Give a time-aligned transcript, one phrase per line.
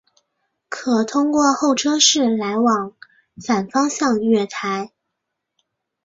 [0.67, 2.93] 可通过候车室来往
[3.45, 4.91] 反方向月台。